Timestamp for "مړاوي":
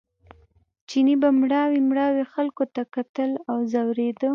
1.41-1.79, 1.89-2.23